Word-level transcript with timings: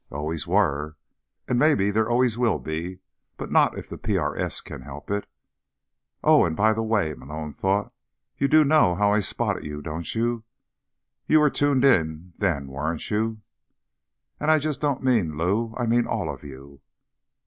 _Always 0.17 0.47
were. 0.47 0.95
And 1.47 1.59
maybe 1.59 1.91
there 1.91 2.09
always 2.09 2.35
will 2.35 2.57
be—but 2.57 3.51
not 3.51 3.77
if 3.77 3.87
the 3.87 3.99
PRS 3.99 4.63
can 4.63 4.81
help 4.81 5.11
it. 5.11 5.27
Oh, 6.23 6.43
and 6.43 6.55
by 6.55 6.73
the 6.73 6.81
way, 6.81 7.13
Malone 7.13 7.53
thought. 7.53 7.93
You 8.35 8.47
do 8.47 8.63
know 8.65 8.95
how 8.95 9.11
I 9.11 9.19
spotted 9.19 9.63
you, 9.63 9.79
don't 9.83 10.15
you? 10.15 10.43
You 11.27 11.39
were 11.39 11.51
tuned 11.51 11.85
in 11.85 12.33
then, 12.39 12.65
weren't 12.65 13.11
you? 13.11 13.41
_And 14.39 14.49
I 14.49 14.57
don't 14.57 15.03
mean 15.03 15.25
just 15.27 15.37
Lou. 15.37 15.75
I 15.77 15.85
mean 15.85 16.07
all 16.07 16.33
of 16.33 16.43
you. 16.43 16.81